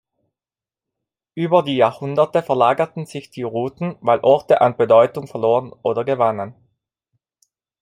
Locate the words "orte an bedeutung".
4.21-5.27